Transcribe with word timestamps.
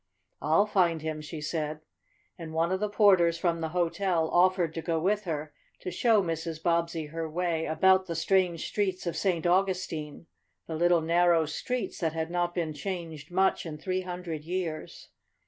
"I'll 0.41 0.65
find 0.65 1.03
him," 1.03 1.21
she 1.21 1.41
said, 1.41 1.81
and 2.35 2.55
one 2.55 2.71
of 2.71 2.79
the 2.79 2.89
porters 2.89 3.37
from 3.37 3.61
the 3.61 3.69
hotel 3.69 4.29
offered 4.31 4.73
to 4.73 4.81
go 4.81 4.99
with 4.99 5.25
her 5.25 5.53
to 5.79 5.91
show 5.91 6.23
Mrs. 6.23 6.59
Bobbsey 6.63 7.05
her 7.09 7.29
way 7.29 7.67
about 7.67 8.07
the 8.07 8.15
strange 8.15 8.67
streets 8.67 9.05
of 9.05 9.15
St. 9.15 9.45
Augustine 9.45 10.25
the 10.65 10.73
little, 10.73 11.01
narrow 11.01 11.45
streets 11.45 11.99
that 11.99 12.13
had 12.13 12.31
not 12.31 12.55
been 12.55 12.73
changed 12.73 13.29
much 13.29 13.63
in 13.63 13.77
three 13.77 14.01
hundred 14.01 14.43
years. 14.43 15.09